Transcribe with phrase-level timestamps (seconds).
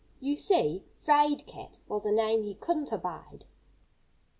[0.19, 3.45] You see, "'fraid cat" was a name he couldn't abide.